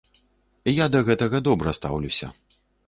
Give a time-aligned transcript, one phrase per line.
[0.77, 2.27] Я да гэтага добра стаўлюся.